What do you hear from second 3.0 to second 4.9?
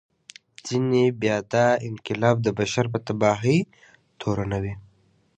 تباهي تورنوي.